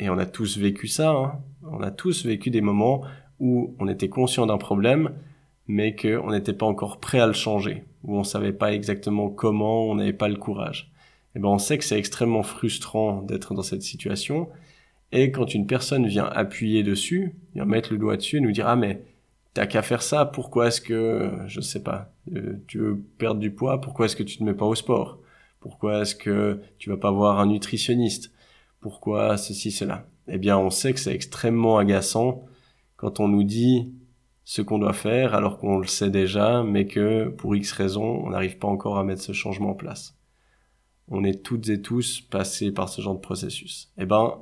et 0.00 0.10
on 0.10 0.18
a 0.18 0.26
tous 0.26 0.58
vécu 0.58 0.86
ça, 0.86 1.10
hein, 1.10 1.40
on 1.62 1.82
a 1.82 1.90
tous 1.90 2.24
vécu 2.24 2.50
des 2.50 2.60
moments 2.60 3.02
où 3.40 3.74
on 3.78 3.88
était 3.88 4.08
conscient 4.08 4.46
d'un 4.46 4.58
problème, 4.58 5.12
mais 5.66 5.94
qu'on 5.94 6.30
n'était 6.30 6.52
pas 6.52 6.66
encore 6.66 6.98
prêt 6.98 7.20
à 7.20 7.26
le 7.26 7.32
changer, 7.32 7.84
où 8.04 8.16
on 8.16 8.24
savait 8.24 8.52
pas 8.52 8.72
exactement 8.72 9.28
comment, 9.28 9.84
on 9.84 9.96
n'avait 9.96 10.12
pas 10.12 10.28
le 10.28 10.36
courage. 10.36 10.92
Et 11.34 11.38
ben 11.38 11.48
on 11.48 11.58
sait 11.58 11.78
que 11.78 11.84
c'est 11.84 11.98
extrêmement 11.98 12.42
frustrant 12.42 13.22
d'être 13.22 13.54
dans 13.54 13.62
cette 13.62 13.82
situation, 13.82 14.48
et 15.12 15.30
quand 15.30 15.54
une 15.54 15.66
personne 15.66 16.06
vient 16.06 16.26
appuyer 16.26 16.82
dessus, 16.82 17.34
vient 17.54 17.64
mettre 17.64 17.92
le 17.92 17.98
doigt 17.98 18.16
dessus 18.16 18.38
et 18.38 18.40
nous 18.40 18.52
dire 18.52 18.68
ah 18.68 18.76
mais 18.76 19.02
t'as 19.54 19.66
qu'à 19.66 19.82
faire 19.82 20.02
ça. 20.02 20.24
Pourquoi 20.26 20.68
est-ce 20.68 20.80
que, 20.80 21.30
je 21.46 21.60
sais 21.60 21.82
pas, 21.82 22.12
euh, 22.34 22.62
tu 22.66 22.78
veux 22.78 22.98
perdre 23.18 23.40
du 23.40 23.50
poids 23.50 23.80
Pourquoi 23.80 24.06
est-ce 24.06 24.16
que 24.16 24.22
tu 24.22 24.38
te 24.38 24.44
mets 24.44 24.54
pas 24.54 24.66
au 24.66 24.74
sport? 24.74 25.20
Pourquoi 25.60 26.02
est-ce 26.02 26.14
que 26.14 26.60
tu 26.78 26.90
vas 26.90 26.96
pas 26.96 27.10
voir 27.10 27.40
un 27.40 27.46
nutritionniste? 27.46 28.32
Pourquoi 28.80 29.36
ceci, 29.36 29.70
cela? 29.70 30.06
Eh 30.28 30.38
bien, 30.38 30.58
on 30.58 30.70
sait 30.70 30.92
que 30.92 31.00
c'est 31.00 31.14
extrêmement 31.14 31.78
agaçant 31.78 32.44
quand 32.96 33.20
on 33.20 33.28
nous 33.28 33.44
dit 33.44 33.92
ce 34.44 34.62
qu'on 34.62 34.78
doit 34.78 34.92
faire 34.92 35.34
alors 35.34 35.58
qu'on 35.58 35.78
le 35.78 35.86
sait 35.86 36.10
déjà, 36.10 36.62
mais 36.62 36.86
que 36.86 37.28
pour 37.28 37.54
X 37.56 37.72
raisons, 37.72 38.22
on 38.24 38.30
n'arrive 38.30 38.58
pas 38.58 38.68
encore 38.68 38.98
à 38.98 39.04
mettre 39.04 39.22
ce 39.22 39.32
changement 39.32 39.70
en 39.70 39.74
place. 39.74 40.16
On 41.08 41.24
est 41.24 41.42
toutes 41.42 41.68
et 41.68 41.82
tous 41.82 42.20
passés 42.20 42.72
par 42.72 42.88
ce 42.88 43.02
genre 43.02 43.14
de 43.14 43.20
processus. 43.20 43.92
Eh 43.98 44.06
ben, 44.06 44.38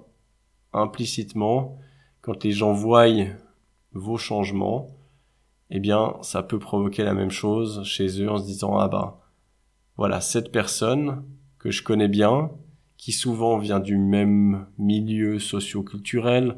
implicitement, 0.72 1.78
quand 2.20 2.44
les 2.44 2.52
gens 2.52 2.72
voient 2.72 3.08
vos 3.96 4.16
changements, 4.16 4.88
eh 5.70 5.80
bien, 5.80 6.16
ça 6.22 6.42
peut 6.42 6.58
provoquer 6.58 7.02
la 7.02 7.14
même 7.14 7.30
chose 7.30 7.82
chez 7.84 8.22
eux 8.22 8.30
en 8.30 8.38
se 8.38 8.44
disant, 8.44 8.78
ah 8.78 8.88
ben, 8.88 9.14
voilà, 9.96 10.20
cette 10.20 10.52
personne 10.52 11.24
que 11.58 11.70
je 11.70 11.82
connais 11.82 12.08
bien, 12.08 12.50
qui 12.96 13.12
souvent 13.12 13.58
vient 13.58 13.80
du 13.80 13.98
même 13.98 14.66
milieu 14.78 15.38
socio-culturel, 15.38 16.56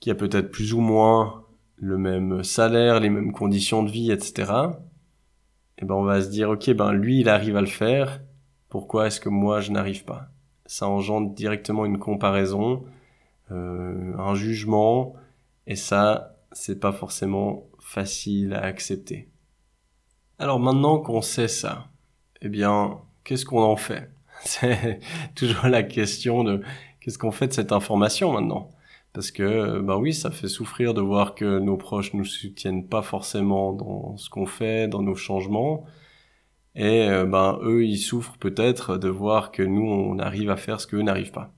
qui 0.00 0.10
a 0.10 0.14
peut-être 0.14 0.50
plus 0.50 0.72
ou 0.72 0.80
moins 0.80 1.44
le 1.76 1.98
même 1.98 2.42
salaire, 2.44 3.00
les 3.00 3.10
mêmes 3.10 3.32
conditions 3.32 3.82
de 3.82 3.90
vie, 3.90 4.10
etc. 4.10 4.52
Et 5.78 5.82
eh 5.82 5.86
ben 5.86 5.94
on 5.94 6.02
va 6.02 6.20
se 6.20 6.28
dire 6.28 6.50
ok 6.50 6.72
ben 6.74 6.92
lui 6.92 7.20
il 7.20 7.28
arrive 7.30 7.56
à 7.56 7.62
le 7.62 7.66
faire, 7.66 8.20
pourquoi 8.68 9.06
est-ce 9.06 9.20
que 9.20 9.30
moi 9.30 9.60
je 9.60 9.72
n'arrive 9.72 10.04
pas? 10.04 10.28
Ça 10.66 10.86
engendre 10.86 11.34
directement 11.34 11.86
une 11.86 11.98
comparaison, 11.98 12.84
euh, 13.50 14.14
un 14.18 14.34
jugement, 14.34 15.14
et 15.66 15.76
ça 15.76 16.36
c'est 16.52 16.80
pas 16.80 16.92
forcément 16.92 17.68
facile 17.80 18.54
à 18.54 18.62
accepter. 18.62 19.28
Alors 20.38 20.58
maintenant 20.58 20.98
qu'on 20.98 21.22
sait 21.22 21.48
ça, 21.48 21.88
eh 22.40 22.48
bien 22.48 22.98
qu'est-ce 23.24 23.44
qu'on 23.44 23.62
en 23.62 23.76
fait? 23.76 24.10
C'est 24.44 25.00
toujours 25.34 25.66
la 25.66 25.82
question 25.82 26.44
de 26.44 26.62
qu'est-ce 27.00 27.18
qu'on 27.18 27.30
fait 27.30 27.48
de 27.48 27.52
cette 27.52 27.72
information 27.72 28.32
maintenant? 28.32 28.70
Parce 29.12 29.30
que 29.30 29.80
ben 29.80 29.96
oui 29.96 30.14
ça 30.14 30.30
fait 30.30 30.48
souffrir 30.48 30.94
de 30.94 31.00
voir 31.00 31.34
que 31.34 31.58
nos 31.58 31.76
proches 31.76 32.14
nous 32.14 32.24
soutiennent 32.24 32.86
pas 32.88 33.02
forcément 33.02 33.72
dans 33.72 34.16
ce 34.16 34.30
qu'on 34.30 34.46
fait 34.46 34.88
dans 34.88 35.02
nos 35.02 35.16
changements. 35.16 35.84
Et 36.74 37.08
euh, 37.08 37.26
ben 37.26 37.58
eux 37.62 37.84
ils 37.84 37.98
souffrent 37.98 38.38
peut-être 38.38 38.96
de 38.96 39.08
voir 39.08 39.52
que 39.52 39.62
nous 39.62 39.82
on 39.82 40.18
arrive 40.18 40.50
à 40.50 40.56
faire 40.56 40.80
ce 40.80 40.86
qu'eux 40.86 41.02
n'arrivent 41.02 41.32
pas. 41.32 41.52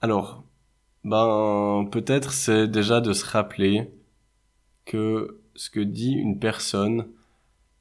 Alors 0.00 0.44
ben 1.04 1.88
peut-être 1.90 2.32
c'est 2.32 2.68
déjà 2.68 3.00
de 3.00 3.12
se 3.12 3.24
rappeler 3.24 3.90
que 4.84 5.40
ce 5.54 5.70
que 5.70 5.80
dit 5.80 6.12
une 6.12 6.38
personne 6.38 7.08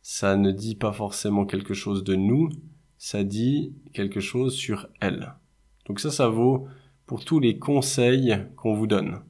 ça 0.01 0.35
ne 0.35 0.51
dit 0.51 0.75
pas 0.75 0.93
forcément 0.93 1.45
quelque 1.45 1.73
chose 1.73 2.03
de 2.03 2.15
nous 2.15 2.49
ça 2.97 3.23
dit 3.23 3.73
quelque 3.93 4.19
chose 4.19 4.55
sur 4.55 4.87
elle 5.01 5.33
donc 5.85 5.99
ça 5.99 6.11
ça 6.11 6.27
vaut 6.27 6.67
pour 7.09 7.25
tous 7.25 7.39
les 7.39 7.57
conseils 7.57 8.37
qu'on 8.55 8.75
vous 8.75 8.85
donne. 8.85 9.21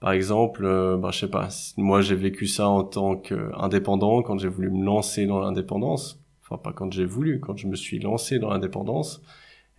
Par 0.00 0.12
exemple, 0.12 0.66
euh, 0.66 0.98
ben, 0.98 1.10
je 1.12 1.20
sais 1.20 1.30
pas, 1.30 1.48
moi 1.78 2.02
j'ai 2.02 2.14
vécu 2.14 2.46
ça 2.46 2.68
en 2.68 2.84
tant 2.84 3.16
qu'indépendant 3.16 4.20
quand 4.22 4.36
j'ai 4.36 4.50
voulu 4.50 4.70
me 4.70 4.84
lancer 4.84 5.24
dans 5.24 5.40
l'indépendance. 5.40 6.22
Enfin, 6.42 6.58
pas 6.58 6.74
quand 6.74 6.92
j'ai 6.92 7.06
voulu, 7.06 7.40
quand 7.40 7.56
je 7.56 7.68
me 7.68 7.74
suis 7.74 8.00
lancé 8.00 8.38
dans 8.38 8.50
l'indépendance. 8.50 9.22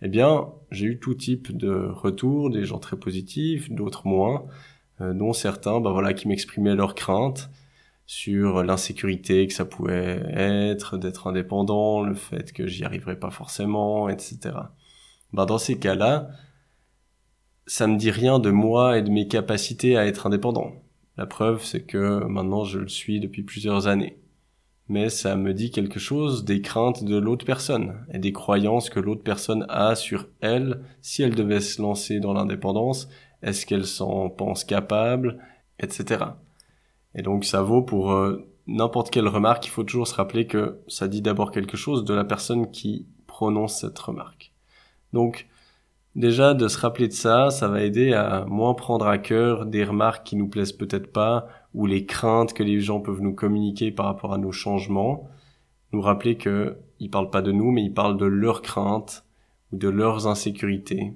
Eh 0.02 0.08
bien, 0.08 0.52
j'ai 0.70 0.86
eu 0.86 0.98
tout 0.98 1.14
type 1.14 1.56
de 1.56 1.88
retours, 1.92 2.50
des 2.50 2.64
gens 2.64 2.78
très 2.78 2.96
positifs, 2.96 3.70
d'autres 3.70 4.06
moins, 4.06 4.46
euh, 5.00 5.12
dont 5.12 5.32
certains, 5.32 5.80
ben 5.80 5.90
voilà, 5.90 6.14
qui 6.14 6.28
m'exprimaient 6.28 6.76
leurs 6.76 6.94
craintes 6.94 7.50
sur 8.06 8.62
l'insécurité 8.62 9.46
que 9.46 9.52
ça 9.52 9.64
pouvait 9.64 10.22
être 10.32 10.96
d'être 10.98 11.26
indépendant, 11.26 12.02
le 12.02 12.14
fait 12.14 12.52
que 12.52 12.66
j'y 12.66 12.84
arriverais 12.84 13.18
pas 13.18 13.30
forcément, 13.30 14.08
etc. 14.08 14.38
Ben, 15.32 15.46
dans 15.46 15.58
ces 15.58 15.78
cas-là, 15.78 16.30
ça 17.66 17.86
me 17.86 17.96
dit 17.98 18.10
rien 18.10 18.38
de 18.38 18.50
moi 18.50 18.98
et 18.98 19.02
de 19.02 19.10
mes 19.10 19.28
capacités 19.28 19.96
à 19.96 20.06
être 20.06 20.26
indépendant. 20.26 20.72
La 21.18 21.26
preuve, 21.26 21.64
c'est 21.64 21.82
que 21.82 22.24
maintenant 22.24 22.64
je 22.64 22.78
le 22.78 22.88
suis 22.88 23.20
depuis 23.20 23.42
plusieurs 23.42 23.88
années. 23.88 24.17
Mais 24.88 25.10
ça 25.10 25.36
me 25.36 25.52
dit 25.52 25.70
quelque 25.70 26.00
chose 26.00 26.44
des 26.44 26.62
craintes 26.62 27.04
de 27.04 27.16
l'autre 27.16 27.44
personne 27.44 28.06
et 28.12 28.18
des 28.18 28.32
croyances 28.32 28.88
que 28.88 29.00
l'autre 29.00 29.22
personne 29.22 29.66
a 29.68 29.94
sur 29.94 30.28
elle 30.40 30.82
si 31.02 31.22
elle 31.22 31.34
devait 31.34 31.60
se 31.60 31.82
lancer 31.82 32.20
dans 32.20 32.32
l'indépendance. 32.32 33.08
Est-ce 33.42 33.66
qu'elle 33.66 33.86
s'en 33.86 34.30
pense 34.30 34.64
capable, 34.64 35.38
etc. 35.78 36.24
Et 37.14 37.22
donc 37.22 37.44
ça 37.44 37.62
vaut 37.62 37.82
pour 37.82 38.12
euh, 38.12 38.48
n'importe 38.66 39.10
quelle 39.10 39.28
remarque. 39.28 39.66
Il 39.66 39.70
faut 39.70 39.84
toujours 39.84 40.08
se 40.08 40.14
rappeler 40.14 40.46
que 40.46 40.80
ça 40.88 41.06
dit 41.06 41.20
d'abord 41.20 41.50
quelque 41.50 41.76
chose 41.76 42.04
de 42.04 42.14
la 42.14 42.24
personne 42.24 42.70
qui 42.70 43.06
prononce 43.26 43.80
cette 43.80 43.98
remarque. 43.98 44.52
Donc 45.12 45.48
Déjà, 46.18 46.52
de 46.52 46.66
se 46.66 46.78
rappeler 46.78 47.06
de 47.06 47.12
ça, 47.12 47.50
ça 47.50 47.68
va 47.68 47.80
aider 47.82 48.12
à 48.12 48.44
moins 48.46 48.74
prendre 48.74 49.06
à 49.06 49.18
cœur 49.18 49.66
des 49.66 49.84
remarques 49.84 50.26
qui 50.26 50.34
nous 50.34 50.48
plaisent 50.48 50.72
peut-être 50.72 51.12
pas 51.12 51.46
ou 51.74 51.86
les 51.86 52.06
craintes 52.06 52.52
que 52.52 52.62
les 52.62 52.80
gens 52.80 53.00
peuvent 53.00 53.20
nous 53.20 53.34
communiquer 53.34 53.90
par 53.90 54.06
rapport 54.06 54.32
à 54.32 54.38
nos 54.38 54.52
changements. 54.52 55.28
Nous 55.92 56.00
rappeler 56.00 56.36
que 56.36 56.78
ils 57.00 57.10
parlent 57.10 57.30
pas 57.30 57.42
de 57.42 57.52
nous, 57.52 57.70
mais 57.70 57.84
ils 57.84 57.94
parlent 57.94 58.16
de 58.16 58.26
leurs 58.26 58.62
craintes 58.62 59.24
ou 59.72 59.76
de 59.76 59.88
leurs 59.88 60.26
insécurités. 60.26 61.12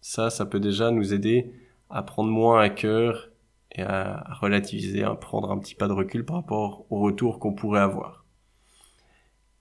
Ça, 0.00 0.30
ça 0.30 0.44
peut 0.46 0.60
déjà 0.60 0.90
nous 0.90 1.14
aider 1.14 1.52
à 1.90 2.02
prendre 2.02 2.30
moins 2.30 2.60
à 2.60 2.68
cœur 2.68 3.30
et 3.72 3.82
à 3.82 4.24
relativiser, 4.40 5.04
à 5.04 5.14
prendre 5.14 5.50
un 5.50 5.58
petit 5.58 5.74
pas 5.74 5.88
de 5.88 5.92
recul 5.92 6.24
par 6.24 6.36
rapport 6.36 6.84
au 6.90 7.00
retour 7.00 7.38
qu'on 7.38 7.54
pourrait 7.54 7.80
avoir. 7.80 8.24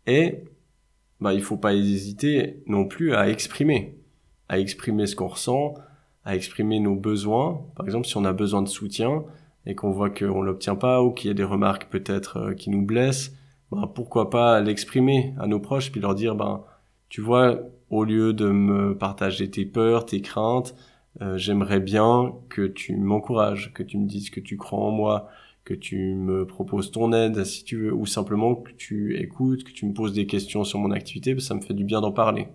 Et, 0.07 0.43
bah, 1.19 1.33
il 1.33 1.41
faut 1.41 1.57
pas 1.57 1.73
hésiter 1.73 2.63
non 2.65 2.85
plus 2.85 3.13
à 3.13 3.29
exprimer 3.29 4.01
à 4.51 4.59
exprimer 4.59 5.07
ce 5.07 5.15
qu'on 5.15 5.29
ressent, 5.29 5.75
à 6.25 6.35
exprimer 6.35 6.81
nos 6.81 6.95
besoins. 6.95 7.65
Par 7.77 7.85
exemple, 7.85 8.05
si 8.05 8.17
on 8.17 8.25
a 8.25 8.33
besoin 8.33 8.61
de 8.61 8.67
soutien 8.67 9.23
et 9.65 9.75
qu'on 9.75 9.91
voit 9.91 10.09
qu'on 10.09 10.41
l'obtient 10.41 10.75
pas 10.75 11.01
ou 11.03 11.11
qu'il 11.11 11.27
y 11.27 11.31
a 11.31 11.33
des 11.33 11.43
remarques 11.43 11.89
peut-être 11.89 12.37
euh, 12.37 12.53
qui 12.53 12.69
nous 12.69 12.81
blessent, 12.81 13.33
ben, 13.71 13.87
pourquoi 13.87 14.29
pas 14.29 14.59
l'exprimer 14.61 15.33
à 15.39 15.47
nos 15.47 15.59
proches 15.59 15.91
puis 15.91 16.01
leur 16.01 16.15
dire, 16.15 16.35
ben, 16.35 16.63
tu 17.09 17.21
vois, 17.21 17.59
au 17.89 18.03
lieu 18.03 18.33
de 18.33 18.49
me 18.49 18.97
partager 18.97 19.49
tes 19.49 19.65
peurs, 19.65 20.05
tes 20.05 20.21
craintes, 20.21 20.75
euh, 21.21 21.37
j'aimerais 21.37 21.79
bien 21.79 22.33
que 22.49 22.65
tu 22.65 22.95
m'encourages, 22.95 23.73
que 23.73 23.83
tu 23.83 23.97
me 23.97 24.07
dises 24.07 24.29
que 24.29 24.39
tu 24.39 24.57
crois 24.57 24.79
en 24.79 24.91
moi, 24.91 25.29
que 25.65 25.73
tu 25.73 26.15
me 26.15 26.47
proposes 26.47 26.91
ton 26.91 27.13
aide 27.13 27.43
si 27.43 27.63
tu 27.63 27.77
veux, 27.77 27.93
ou 27.93 28.05
simplement 28.05 28.55
que 28.55 28.71
tu 28.71 29.17
écoutes, 29.17 29.63
que 29.63 29.71
tu 29.71 29.85
me 29.85 29.93
poses 29.93 30.13
des 30.13 30.25
questions 30.25 30.63
sur 30.63 30.79
mon 30.79 30.91
activité, 30.91 31.37
ça 31.39 31.53
me 31.53 31.61
fait 31.61 31.73
du 31.73 31.83
bien 31.83 32.01
d'en 32.01 32.11
parler. 32.11 32.47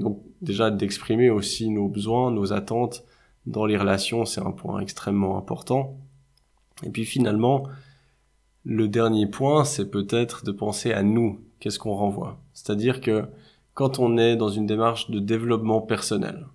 Donc 0.00 0.22
déjà 0.40 0.70
d'exprimer 0.70 1.30
aussi 1.30 1.70
nos 1.70 1.88
besoins, 1.88 2.30
nos 2.30 2.52
attentes 2.52 3.04
dans 3.50 3.66
les 3.66 3.76
relations, 3.76 4.24
c'est 4.24 4.40
un 4.40 4.52
point 4.52 4.80
extrêmement 4.80 5.36
important. 5.36 5.98
Et 6.84 6.90
puis 6.90 7.04
finalement, 7.04 7.64
le 8.64 8.88
dernier 8.88 9.26
point, 9.26 9.64
c'est 9.64 9.90
peut-être 9.90 10.44
de 10.44 10.52
penser 10.52 10.92
à 10.92 11.02
nous, 11.02 11.40
qu'est-ce 11.58 11.78
qu'on 11.78 11.94
renvoie? 11.94 12.40
C'est-à-dire 12.52 13.00
que 13.00 13.26
quand 13.74 13.98
on 13.98 14.18
est 14.18 14.36
dans 14.36 14.48
une 14.48 14.66
démarche 14.66 15.10
de 15.10 15.18
développement 15.18 15.80
personnel, 15.80 16.46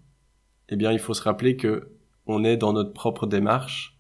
eh 0.69 0.75
bien 0.75 0.91
il 0.91 0.99
faut 0.99 1.13
se 1.13 1.23
rappeler 1.23 1.57
que 1.57 1.89
on 2.27 2.43
est 2.43 2.57
dans 2.57 2.73
notre 2.73 2.93
propre 2.93 3.27
démarche 3.27 3.97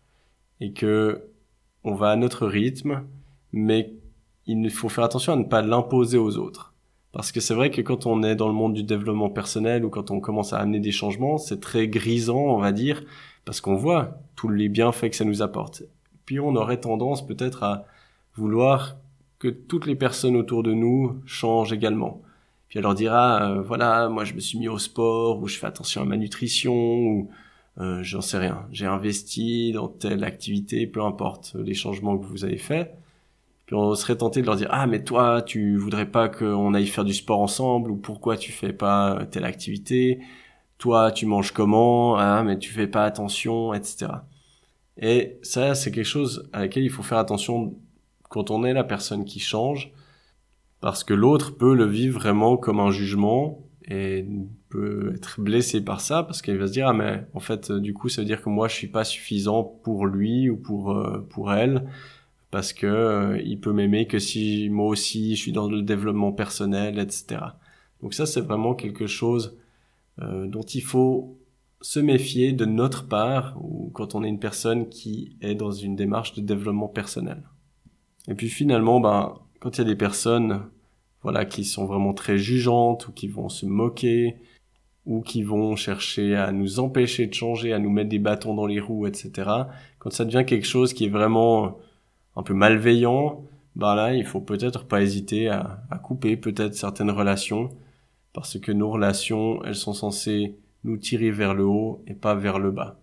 et 0.61 0.73
que 0.73 1.27
on 1.83 1.93
va 1.93 2.09
à 2.09 2.15
notre 2.15 2.47
rythme, 2.47 3.03
mais 3.51 3.93
il 4.47 4.69
faut 4.71 4.89
faire 4.89 5.03
attention 5.03 5.33
à 5.33 5.37
ne 5.37 5.43
pas 5.43 5.61
l'imposer 5.61 6.17
aux 6.17 6.37
autres. 6.37 6.74
Parce 7.15 7.31
que 7.31 7.39
c'est 7.39 7.53
vrai 7.53 7.71
que 7.71 7.79
quand 7.79 8.07
on 8.07 8.23
est 8.23 8.35
dans 8.35 8.49
le 8.49 8.53
monde 8.53 8.73
du 8.73 8.83
développement 8.83 9.29
personnel 9.29 9.85
ou 9.85 9.89
quand 9.89 10.11
on 10.11 10.19
commence 10.19 10.51
à 10.51 10.57
amener 10.57 10.81
des 10.81 10.91
changements, 10.91 11.37
c'est 11.37 11.61
très 11.61 11.87
grisant, 11.87 12.35
on 12.35 12.57
va 12.57 12.73
dire, 12.73 13.05
parce 13.45 13.61
qu'on 13.61 13.75
voit 13.75 14.19
tous 14.35 14.49
les 14.49 14.67
bienfaits 14.67 15.11
que 15.11 15.15
ça 15.15 15.23
nous 15.23 15.41
apporte. 15.41 15.83
Puis 16.25 16.41
on 16.41 16.57
aurait 16.57 16.81
tendance 16.81 17.25
peut-être 17.25 17.63
à 17.63 17.85
vouloir 18.35 18.97
que 19.39 19.47
toutes 19.47 19.85
les 19.85 19.95
personnes 19.95 20.35
autour 20.35 20.61
de 20.61 20.73
nous 20.73 21.21
changent 21.25 21.71
également. 21.71 22.21
Puis 22.67 22.79
elle 22.79 22.83
leur 22.83 22.95
dira, 22.95 23.49
euh, 23.49 23.61
voilà, 23.61 24.09
moi 24.09 24.25
je 24.25 24.33
me 24.33 24.41
suis 24.41 24.59
mis 24.59 24.67
au 24.67 24.77
sport, 24.77 25.41
ou 25.41 25.47
je 25.47 25.57
fais 25.57 25.67
attention 25.67 26.01
à 26.01 26.05
ma 26.05 26.17
nutrition, 26.17 26.73
ou 26.73 27.29
euh, 27.79 28.03
j'en 28.03 28.19
sais 28.19 28.39
rien, 28.39 28.67
j'ai 28.73 28.87
investi 28.87 29.71
dans 29.71 29.87
telle 29.87 30.25
activité, 30.25 30.85
peu 30.85 31.01
importe 31.01 31.55
les 31.55 31.75
changements 31.75 32.17
que 32.17 32.25
vous 32.25 32.43
avez 32.43 32.57
faits. 32.57 32.93
Puis 33.65 33.75
on 33.75 33.95
serait 33.95 34.17
tenté 34.17 34.41
de 34.41 34.45
leur 34.45 34.55
dire 34.55 34.67
ah 34.71 34.87
mais 34.87 35.03
toi 35.03 35.41
tu 35.41 35.77
voudrais 35.77 36.05
pas 36.09 36.29
qu'on 36.29 36.73
aille 36.73 36.87
faire 36.87 37.05
du 37.05 37.13
sport 37.13 37.39
ensemble 37.39 37.91
ou 37.91 37.95
pourquoi 37.95 38.37
tu 38.37 38.51
fais 38.51 38.73
pas 38.73 39.25
telle 39.31 39.45
activité? 39.45 40.19
Toi 40.77 41.11
tu 41.11 41.25
manges 41.25 41.51
comment? 41.51 42.17
Ah 42.17 42.43
mais 42.43 42.59
tu 42.59 42.71
fais 42.71 42.87
pas 42.87 43.05
attention 43.05 43.73
etc 43.73 44.07
et 44.97 45.37
ça 45.41 45.75
c'est 45.75 45.91
quelque 45.91 46.05
chose 46.05 46.49
à 46.53 46.61
laquelle 46.61 46.83
il 46.83 46.89
faut 46.89 47.03
faire 47.03 47.17
attention 47.17 47.75
quand 48.29 48.51
on 48.51 48.63
est 48.63 48.73
la 48.73 48.83
personne 48.83 49.25
qui 49.25 49.39
change 49.39 49.91
parce 50.79 51.03
que 51.03 51.13
l'autre 51.13 51.57
peut 51.57 51.75
le 51.75 51.85
vivre 51.85 52.19
vraiment 52.19 52.57
comme 52.57 52.79
un 52.79 52.91
jugement 52.91 53.59
et 53.87 54.25
peut 54.69 55.13
être 55.15 55.41
blessé 55.41 55.83
par 55.83 56.01
ça 56.01 56.23
parce 56.23 56.41
qu'il 56.41 56.57
va 56.57 56.67
se 56.67 56.71
dire 56.71 56.87
ah 56.87 56.93
mais 56.93 57.25
en 57.33 57.39
fait 57.39 57.71
du 57.71 57.93
coup 57.93 58.09
ça 58.09 58.21
veut 58.21 58.25
dire 58.25 58.41
que 58.41 58.49
moi 58.49 58.67
je 58.67 58.75
suis 58.75 58.87
pas 58.87 59.03
suffisant 59.03 59.63
pour 59.63 60.05
lui 60.05 60.49
ou 60.49 60.57
pour 60.57 60.91
euh, 60.91 61.25
pour 61.29 61.53
elle 61.53 61.87
parce 62.55 62.71
que 62.71 62.87
euh, 62.87 63.41
il 63.43 63.59
peut 63.59 63.73
m'aimer 63.73 64.07
que 64.07 64.17
si 64.17 64.69
moi 64.69 64.87
aussi 64.87 65.35
je 65.35 65.41
suis 65.41 65.51
dans 65.51 65.67
le 65.67 65.81
développement 65.81 66.31
personnel, 66.31 66.99
etc. 66.99 67.41
Donc 68.01 68.13
ça 68.13 68.25
c'est 68.25 68.39
vraiment 68.39 68.75
quelque 68.75 69.07
chose 69.07 69.57
euh, 70.21 70.47
dont 70.47 70.61
il 70.61 70.81
faut 70.81 71.37
se 71.81 71.99
méfier 71.99 72.53
de 72.53 72.63
notre 72.63 73.09
part 73.09 73.57
ou 73.61 73.91
quand 73.93 74.15
on 74.15 74.23
est 74.23 74.29
une 74.29 74.39
personne 74.39 74.87
qui 74.87 75.35
est 75.41 75.53
dans 75.53 75.71
une 75.71 75.97
démarche 75.97 76.33
de 76.33 76.39
développement 76.39 76.87
personnel. 76.87 77.43
Et 78.29 78.35
puis 78.35 78.47
finalement, 78.47 79.01
ben 79.01 79.37
quand 79.59 79.77
il 79.77 79.79
y 79.79 79.81
a 79.81 79.89
des 79.89 79.97
personnes 79.97 80.61
voilà 81.23 81.43
qui 81.43 81.65
sont 81.65 81.85
vraiment 81.85 82.13
très 82.13 82.37
jugeantes 82.37 83.09
ou 83.09 83.11
qui 83.11 83.27
vont 83.27 83.49
se 83.49 83.65
moquer 83.65 84.37
ou 85.05 85.19
qui 85.19 85.43
vont 85.43 85.75
chercher 85.75 86.37
à 86.37 86.53
nous 86.53 86.79
empêcher 86.79 87.27
de 87.27 87.33
changer, 87.33 87.73
à 87.73 87.79
nous 87.79 87.89
mettre 87.89 88.07
des 88.07 88.19
bâtons 88.19 88.55
dans 88.55 88.65
les 88.65 88.79
roues, 88.79 89.07
etc. 89.07 89.49
Quand 89.99 90.09
ça 90.09 90.23
devient 90.23 90.45
quelque 90.47 90.65
chose 90.65 90.93
qui 90.93 91.03
est 91.03 91.09
vraiment 91.09 91.79
un 92.35 92.43
peu 92.43 92.53
malveillant, 92.53 93.45
bah 93.75 93.95
là, 93.95 94.13
il 94.13 94.25
faut 94.25 94.41
peut-être 94.41 94.85
pas 94.85 95.01
hésiter 95.01 95.49
à, 95.49 95.81
couper 96.03 96.37
peut-être 96.37 96.75
certaines 96.75 97.11
relations, 97.11 97.69
parce 98.33 98.59
que 98.59 98.71
nos 98.71 98.89
relations, 98.89 99.63
elles 99.63 99.75
sont 99.75 99.93
censées 99.93 100.57
nous 100.83 100.97
tirer 100.97 101.31
vers 101.31 101.53
le 101.53 101.65
haut 101.65 102.03
et 102.07 102.13
pas 102.13 102.35
vers 102.35 102.59
le 102.59 102.71
bas. 102.71 102.99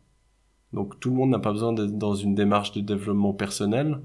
Donc 0.73 1.01
tout 1.01 1.11
le 1.11 1.17
monde 1.17 1.31
n'a 1.31 1.39
pas 1.39 1.53
besoin 1.53 1.73
d'être 1.73 1.99
dans 1.99 2.15
une 2.15 2.35
démarche 2.35 2.73
de 2.73 2.81
développement 2.81 3.33
personnel, 3.33 4.01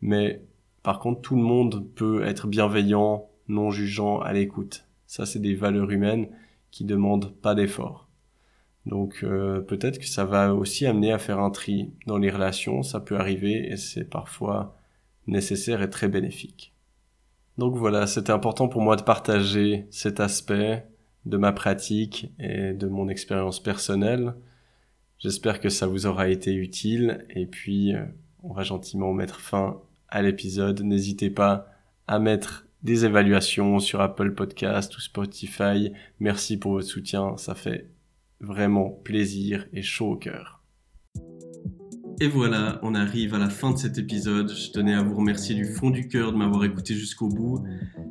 mais 0.00 0.42
par 0.82 0.98
contre 0.98 1.22
tout 1.22 1.36
le 1.36 1.42
monde 1.42 1.86
peut 1.94 2.24
être 2.24 2.46
bienveillant, 2.46 3.28
non 3.48 3.70
jugeant, 3.70 4.20
à 4.20 4.32
l'écoute. 4.32 4.84
Ça, 5.06 5.26
c'est 5.26 5.38
des 5.40 5.54
valeurs 5.54 5.90
humaines 5.90 6.28
qui 6.70 6.84
demandent 6.84 7.32
pas 7.42 7.54
d'effort. 7.54 8.08
Donc 8.86 9.20
euh, 9.22 9.60
peut-être 9.60 9.98
que 9.98 10.06
ça 10.06 10.24
va 10.24 10.54
aussi 10.54 10.86
amener 10.86 11.12
à 11.12 11.18
faire 11.18 11.38
un 11.38 11.50
tri 11.50 11.92
dans 12.06 12.18
les 12.18 12.30
relations, 12.30 12.82
ça 12.82 13.00
peut 13.00 13.16
arriver 13.16 13.70
et 13.70 13.76
c'est 13.76 14.04
parfois 14.04 14.76
nécessaire 15.26 15.82
et 15.82 15.90
très 15.90 16.08
bénéfique. 16.08 16.74
Donc 17.58 17.76
voilà, 17.76 18.06
c'était 18.06 18.32
important 18.32 18.68
pour 18.68 18.82
moi 18.82 18.96
de 18.96 19.02
partager 19.02 19.86
cet 19.90 20.20
aspect 20.20 20.86
de 21.26 21.36
ma 21.36 21.52
pratique 21.52 22.32
et 22.40 22.72
de 22.72 22.86
mon 22.88 23.08
expérience 23.08 23.62
personnelle. 23.62 24.34
J'espère 25.18 25.60
que 25.60 25.68
ça 25.68 25.86
vous 25.86 26.06
aura 26.06 26.28
été 26.28 26.52
utile 26.52 27.24
et 27.30 27.46
puis 27.46 27.94
euh, 27.94 28.04
on 28.42 28.52
va 28.52 28.64
gentiment 28.64 29.12
mettre 29.12 29.40
fin 29.40 29.80
à 30.08 30.22
l'épisode. 30.22 30.82
N'hésitez 30.82 31.30
pas 31.30 31.68
à 32.08 32.18
mettre 32.18 32.66
des 32.82 33.04
évaluations 33.04 33.78
sur 33.78 34.00
Apple 34.00 34.34
Podcast 34.34 34.96
ou 34.96 35.00
Spotify. 35.00 35.92
Merci 36.18 36.56
pour 36.56 36.72
votre 36.72 36.88
soutien, 36.88 37.36
ça 37.36 37.54
fait 37.54 37.88
vraiment 38.42 38.90
plaisir 38.90 39.66
et 39.72 39.82
chaud 39.82 40.12
au 40.12 40.16
cœur. 40.16 40.62
Et 42.20 42.28
voilà, 42.28 42.78
on 42.82 42.94
arrive 42.94 43.34
à 43.34 43.38
la 43.38 43.50
fin 43.50 43.72
de 43.72 43.78
cet 43.78 43.98
épisode. 43.98 44.52
Je 44.54 44.70
tenais 44.70 44.94
à 44.94 45.02
vous 45.02 45.16
remercier 45.16 45.56
du 45.56 45.64
fond 45.64 45.90
du 45.90 46.06
cœur 46.06 46.30
de 46.32 46.36
m'avoir 46.36 46.62
écouté 46.64 46.94
jusqu'au 46.94 47.26
bout. 47.26 47.64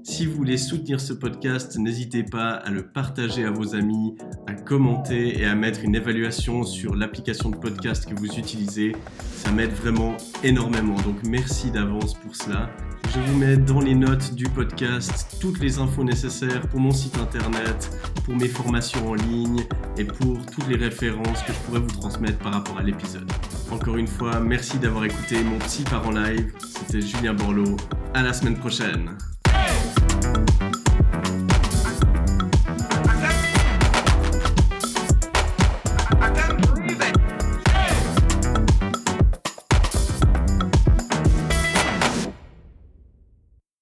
Si 0.03 0.25
vous 0.25 0.35
voulez 0.35 0.57
soutenir 0.57 0.99
ce 0.99 1.13
podcast, 1.13 1.77
n'hésitez 1.77 2.23
pas 2.23 2.49
à 2.49 2.71
le 2.71 2.91
partager 2.91 3.45
à 3.45 3.51
vos 3.51 3.73
amis, 3.73 4.17
à 4.47 4.53
commenter 4.53 5.39
et 5.39 5.45
à 5.45 5.55
mettre 5.55 5.85
une 5.85 5.95
évaluation 5.95 6.63
sur 6.63 6.95
l'application 6.95 7.51
de 7.51 7.55
podcast 7.55 8.05
que 8.05 8.13
vous 8.13 8.37
utilisez. 8.37 8.93
Ça 9.35 9.51
m'aide 9.51 9.71
vraiment 9.71 10.17
énormément. 10.43 10.95
Donc 11.03 11.23
merci 11.23 11.71
d'avance 11.71 12.13
pour 12.15 12.35
cela. 12.35 12.69
Je 13.09 13.19
vous 13.19 13.37
mets 13.37 13.57
dans 13.57 13.81
les 13.81 13.95
notes 13.95 14.33
du 14.35 14.45
podcast 14.45 15.37
toutes 15.39 15.59
les 15.59 15.79
infos 15.79 16.03
nécessaires 16.03 16.67
pour 16.67 16.79
mon 16.79 16.91
site 16.91 17.17
internet, 17.17 17.91
pour 18.23 18.35
mes 18.35 18.47
formations 18.47 19.09
en 19.09 19.15
ligne 19.15 19.65
et 19.97 20.05
pour 20.05 20.45
toutes 20.45 20.67
les 20.67 20.77
références 20.77 21.41
que 21.43 21.51
je 21.51 21.59
pourrais 21.59 21.79
vous 21.79 21.99
transmettre 21.99 22.37
par 22.39 22.53
rapport 22.53 22.77
à 22.77 22.83
l'épisode. 22.83 23.29
Encore 23.71 23.97
une 23.97 24.07
fois, 24.07 24.39
merci 24.39 24.77
d'avoir 24.79 25.05
écouté 25.05 25.43
mon 25.43 25.57
petit 25.59 25.83
part 25.83 26.07
en 26.07 26.11
live. 26.11 26.53
C'était 26.59 27.01
Julien 27.01 27.33
Borloo. 27.33 27.75
À 28.13 28.21
la 28.21 28.33
semaine 28.33 28.57
prochaine. 28.57 29.17